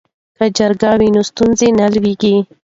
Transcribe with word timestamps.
که 0.37 0.45
جرګه 0.57 0.91
وي 0.99 1.09
نو 1.15 1.21
ستونزه 1.29 1.67
نه 1.79 1.85
لویږي. 1.93 2.35